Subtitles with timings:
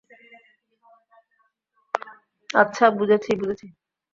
[2.53, 3.67] আচ্ছা, বুঝেছি, বুঝেছি।